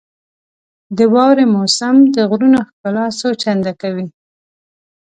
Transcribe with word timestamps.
•د 0.97 0.99
واورې 1.13 1.45
موسم 1.55 1.95
د 2.15 2.17
غرونو 2.29 2.59
ښکلا 2.67 3.05
څو 3.19 3.29
چنده 3.41 3.73
کوي. 3.81 4.07